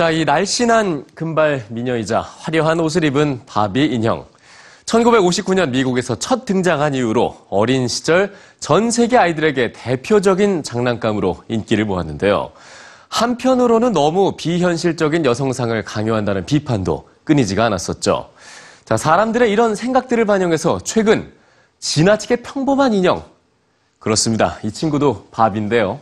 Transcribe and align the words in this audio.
자, 0.00 0.10
이 0.10 0.24
날씬한 0.24 1.04
금발 1.14 1.66
미녀이자 1.68 2.22
화려한 2.22 2.80
옷을 2.80 3.04
입은 3.04 3.42
바비 3.44 3.84
인형. 3.84 4.24
1959년 4.86 5.72
미국에서 5.72 6.18
첫 6.18 6.46
등장한 6.46 6.94
이후로 6.94 7.36
어린 7.50 7.86
시절 7.86 8.34
전 8.60 8.90
세계 8.90 9.18
아이들에게 9.18 9.72
대표적인 9.72 10.62
장난감으로 10.62 11.44
인기를 11.48 11.84
모았는데요. 11.84 12.50
한편으로는 13.10 13.92
너무 13.92 14.36
비현실적인 14.38 15.26
여성상을 15.26 15.84
강요한다는 15.84 16.46
비판도 16.46 17.06
끊이지가 17.24 17.66
않았었죠. 17.66 18.30
자, 18.86 18.96
사람들의 18.96 19.52
이런 19.52 19.74
생각들을 19.74 20.24
반영해서 20.24 20.80
최근 20.82 21.30
지나치게 21.78 22.36
평범한 22.36 22.94
인형. 22.94 23.22
그렇습니다. 23.98 24.56
이 24.64 24.72
친구도 24.72 25.28
바비인데요. 25.30 26.00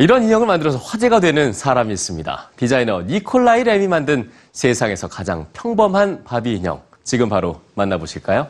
이런 0.00 0.24
인형을 0.24 0.46
만들어서 0.46 0.78
화제가 0.78 1.20
되는 1.20 1.52
사람이 1.52 1.92
있습니다. 1.92 2.50
디자이너 2.56 3.02
니콜라이 3.02 3.62
램이 3.62 3.86
만든 3.86 4.28
세상에서 4.52 5.06
가장 5.08 5.46
평범한 5.52 6.24
바비 6.24 6.56
인형. 6.56 6.82
지금 7.04 7.28
바로 7.28 7.60
만나보실까요? 7.74 8.48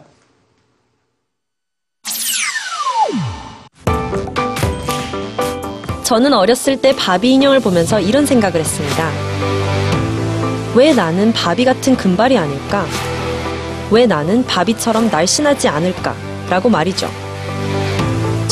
저는 6.02 6.32
어렸을 6.32 6.80
때 6.80 6.94
바비 6.96 7.32
인형을 7.32 7.60
보면서 7.60 8.00
이런 8.00 8.24
생각을 8.24 8.60
했습니다. 8.60 9.10
왜 10.74 10.94
나는 10.94 11.32
바비 11.32 11.64
같은 11.64 11.96
금발이 11.96 12.38
아닐까? 12.38 12.86
왜 13.90 14.06
나는 14.06 14.44
바비처럼 14.46 15.10
날씬하지 15.10 15.68
않을까? 15.68 16.14
라고 16.48 16.68
말이죠. 16.68 17.23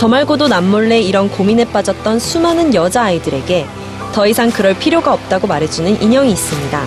저 0.02 0.09
말고도 0.09 0.48
남몰래 0.48 1.01
이런 1.01 1.30
고민에 1.30 1.65
빠졌던 1.65 2.19
수많은 2.19 2.74
여자아이들에게 2.74 3.66
더 4.12 4.27
이상 4.27 4.51
그럴 4.51 4.77
필요가 4.77 5.12
없다고 5.12 5.47
말해주는 5.47 6.02
인형이 6.02 6.33
있습니다. 6.33 6.84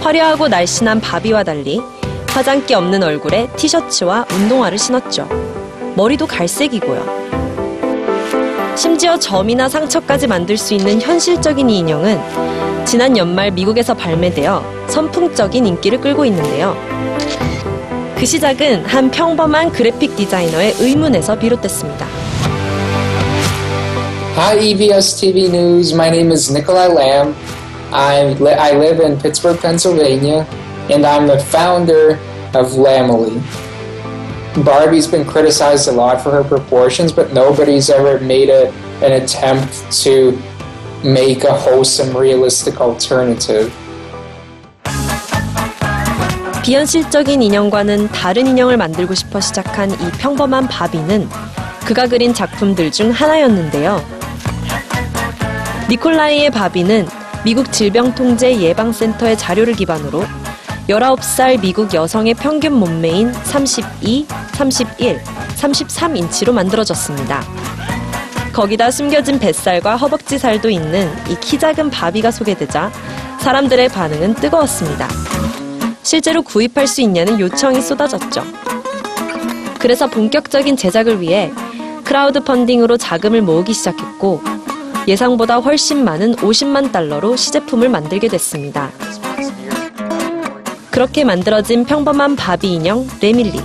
화려하고 0.00 0.46
날씬한 0.46 1.00
바비와 1.00 1.42
달리 1.42 1.82
화장기 2.28 2.74
없는 2.74 3.02
얼굴에 3.02 3.48
티셔츠와 3.56 4.24
운동화를 4.30 4.78
신었죠. 4.78 5.28
머리도 5.96 6.28
갈색이고요. 6.28 7.04
심지어 8.76 9.18
점이나 9.18 9.68
상처까지 9.68 10.28
만들 10.28 10.56
수 10.56 10.74
있는 10.74 11.00
현실적인 11.00 11.68
이 11.68 11.78
인형은 11.80 12.84
지난 12.84 13.16
연말 13.16 13.50
미국에서 13.50 13.94
발매되어 13.94 14.86
선풍적인 14.86 15.66
인기를 15.66 16.00
끌고 16.00 16.24
있는데요. 16.24 16.76
그 18.23 18.25
시작은 18.25 18.85
한 18.85 19.09
평범한 19.11 19.71
그래픽 19.71 20.15
디자이너의 20.15 20.75
의문에서 20.79 21.37
비롯됐습니다. 21.39 22.05
Hi, 24.35 24.57
EBS 24.57 25.15
TV 25.15 25.45
News. 25.47 25.93
My 25.93 26.09
name 26.09 26.31
is 26.31 26.51
Nikolai 26.51 26.87
Lamb. 26.87 27.35
I, 27.91 28.33
li- 28.39 28.53
I 28.53 28.71
live 28.77 28.99
in 29.03 29.17
Pittsburgh, 29.17 29.59
Pennsylvania, 29.59 30.45
and 30.89 31.05
I'm 31.05 31.27
the 31.27 31.39
founder 31.39 32.19
of 32.53 32.77
Lamely. 32.77 33.41
Barbie's 34.63 35.07
been 35.07 35.25
criticized 35.25 35.87
a 35.87 35.91
lot 35.91 36.21
for 36.21 36.31
her 36.31 36.43
proportions, 36.43 37.11
but 37.11 37.33
nobody's 37.33 37.89
ever 37.89 38.19
made 38.19 38.49
a, 38.49 38.71
an 39.01 39.13
attempt 39.21 39.91
to 40.03 40.37
make 41.03 41.43
a 41.43 41.53
wholesome, 41.53 42.15
realistic 42.15 42.79
alternative. 42.81 43.73
비현실적인 46.64 47.42
인형과는 47.42 48.08
다른 48.08 48.46
인형을 48.46 48.78
만들고 48.78 49.14
싶어 49.14 49.38
시작한 49.38 49.90
이 49.90 50.10
평범한 50.18 50.66
바비는 50.66 51.28
그가 51.84 52.06
그린 52.06 52.32
작품들 52.32 52.90
중 52.90 53.10
하나였는데요. 53.10 54.02
니콜라이의 55.90 56.50
바비는 56.50 57.06
미국 57.44 57.70
질병통제 57.70 58.62
예방센터의 58.62 59.36
자료를 59.36 59.74
기반으로 59.74 60.24
19살 60.88 61.60
미국 61.60 61.92
여성의 61.92 62.32
평균 62.32 62.72
몸매인 62.72 63.30
32, 63.34 64.26
31, 64.52 65.20
33인치로 65.56 66.52
만들어졌습니다. 66.52 67.42
거기다 68.54 68.90
숨겨진 68.90 69.38
뱃살과 69.38 69.96
허벅지 69.96 70.38
살도 70.38 70.70
있는 70.70 71.12
이 71.28 71.36
키 71.42 71.58
작은 71.58 71.90
바비가 71.90 72.30
소개되자 72.30 72.90
사람들의 73.40 73.90
반응은 73.90 74.36
뜨거웠습니다. 74.36 75.08
실제로 76.04 76.42
구입할 76.42 76.86
수 76.86 77.00
있냐는 77.00 77.40
요청이 77.40 77.80
쏟아졌죠. 77.80 78.44
그래서 79.80 80.06
본격적인 80.06 80.76
제작을 80.76 81.20
위해 81.20 81.50
크라우드 82.04 82.40
펀딩으로 82.44 82.98
자금을 82.98 83.42
모으기 83.42 83.72
시작했고 83.72 84.40
예상보다 85.08 85.56
훨씬 85.56 86.04
많은 86.04 86.36
50만 86.36 86.92
달러로 86.92 87.36
시제품을 87.36 87.88
만들게 87.88 88.28
됐습니다. 88.28 88.90
그렇게 90.90 91.24
만들어진 91.24 91.84
평범한 91.84 92.36
바비 92.36 92.74
인형 92.74 93.08
래밀리. 93.20 93.60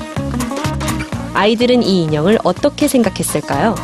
아이들은 1.33 1.83
이 1.83 2.03
인형을 2.03 2.39
어떻게 2.43 2.87
생각했을까요? 2.87 3.75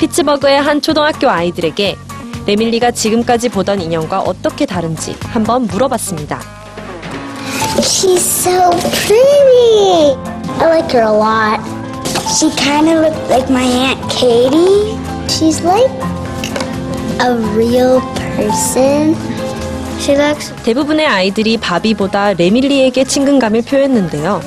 피츠버그의 0.00 0.60
한 0.60 0.82
초등학교 0.82 1.30
아이들에게 1.30 1.96
레밀리가 2.46 2.90
지금까지 2.90 3.50
보던 3.50 3.80
인형과 3.80 4.20
어떻게 4.20 4.66
다른지 4.66 5.16
한번 5.22 5.66
물어봤습니다. 5.66 6.65
She's 7.86 8.24
so 8.24 8.70
pretty. 9.06 10.16
I 10.58 10.66
like 10.68 10.90
her 10.92 11.02
a 11.02 11.12
lot. 11.12 11.60
She 12.38 12.50
kind 12.56 12.88
of 12.88 13.00
looks 13.04 13.30
like 13.30 13.48
my 13.50 13.62
Aunt 13.62 14.00
Katie. 14.10 14.98
She's 15.28 15.62
like 15.62 15.90
a 17.20 17.34
real 17.54 18.00
person. 18.36 19.14
She 20.00 20.16
looks 20.16 20.52
대부분의 20.64 21.06
아이들이 21.06 21.56
바비보다 21.56 22.34
레밀리에게 22.34 23.04
친근감을 23.04 23.62
표했는데요. 23.62 24.40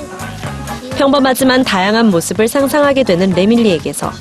평범하지만 0.96 1.64
다양한 1.64 2.10
모습을 2.10 2.46
상상하게 2.48 3.02
되는 3.04 3.30
레밀리에게서 3.30 4.12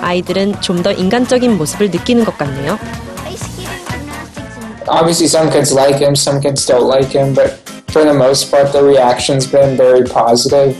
아이들은 0.00 0.60
좀 0.60 0.82
더 0.82 0.92
인간적인 0.92 1.58
모습을 1.58 1.90
느끼는 1.90 2.24
것 2.24 2.38
같네요. 2.38 2.78
Obviously, 4.88 5.26
some 5.28 5.50
kids 5.50 5.72
like 5.74 5.98
him, 6.00 6.14
some 6.16 6.40
kids 6.40 6.66
don't 6.66 6.88
like 6.88 7.10
him, 7.16 7.34
but 7.34 7.54
for 7.89 8.03
the 8.03 8.13
most 8.13 8.51
part, 8.51 8.71
the 8.73 8.83
reaction's 8.83 9.47
been 9.47 9.77
very 9.77 10.03
positive. 10.03 10.75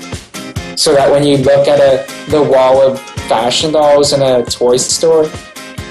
So 0.78 0.94
that 0.94 1.10
when 1.10 1.24
you 1.24 1.38
look 1.38 1.68
at 1.68 1.80
a, 1.80 2.06
the 2.30 2.44
wall 2.44 2.82
of 2.82 3.00
fashion 3.30 3.72
dolls 3.72 4.12
in 4.12 4.22
a 4.22 4.44
toy 4.44 4.78
store, 4.78 5.26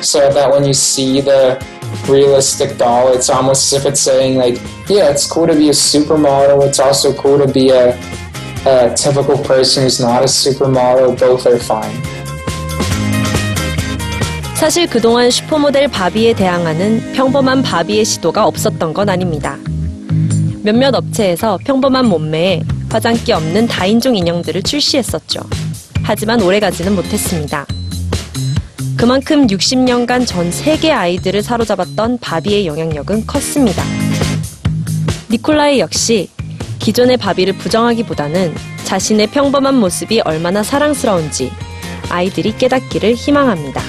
so 0.03 0.31
that 0.31 0.51
when 0.51 0.65
you 0.65 0.75
see 0.75 1.21
the 1.21 1.65
realistic 2.07 2.77
doll, 2.77 3.13
it's 3.15 3.31
almost 3.31 3.73
as 3.73 3.81
if 3.81 3.87
it's 3.87 4.01
saying, 4.01 4.37
like, 4.37 4.61
yeah, 4.89 5.11
it's 5.11 5.27
cool 5.27 5.47
to 5.47 5.55
be 5.55 5.69
a 5.69 5.73
supermodel, 5.73 6.67
it's 6.67 6.79
also 6.79 7.15
cool 7.15 7.39
to 7.39 7.51
be 7.51 7.71
a, 7.71 7.97
a 8.67 8.95
typical 8.95 9.39
person 9.45 9.85
who's 9.85 10.01
not 10.01 10.23
a 10.23 10.27
supermodel, 10.27 11.19
both 11.19 11.47
are 11.47 11.59
fine. 11.59 12.03
사실 14.55 14.87
그동안 14.87 15.31
슈퍼모델 15.31 15.89
바비에 15.89 16.35
대항하는 16.35 17.13
평범한 17.13 17.63
바비의 17.63 18.05
시도가 18.05 18.47
없었던 18.47 18.95
건 18.95 19.09
아닙니다. 19.09 19.59
몇몇 20.62 20.94
업체에서 20.94 21.58
평범한 21.64 22.06
몸매에 22.08 22.62
화장기 22.90 23.32
없는 23.32 23.68
다인종 23.68 24.16
인형들을 24.16 24.64
출시했었죠. 24.64 25.40
하지만 26.04 26.42
오래가지는 26.42 26.96
못했습니다. 26.96 27.66
그만큼 28.98 29.48
60년간 29.48 30.28
전 30.28 30.52
세계 30.52 30.92
아이들을 30.92 31.42
사로잡았던 31.42 32.18
바비의 32.20 32.68
영향력은 32.68 33.26
컸습니다. 33.26 33.84
니콜라이 35.32 35.80
역시 35.80 36.30
기존의 36.80 37.18
바비를 37.18 37.54
부정하기보다는 37.54 38.54
자신의 38.84 39.28
평범한 39.28 39.76
모습이 39.76 40.22
얼마나 40.22 40.64
사랑스러운지 40.64 41.52
아이들이 42.10 42.58
깨닫기를 42.58 43.14
희망합니다. 43.14 43.82